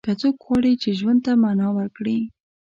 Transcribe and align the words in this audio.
که 0.07 0.11
څوک 0.21 0.35
غواړي 0.45 0.73
چې 0.81 0.89
ژوند 0.99 1.19
ته 1.25 1.31
معنا 1.43 1.67
ورکړي. 1.77 2.19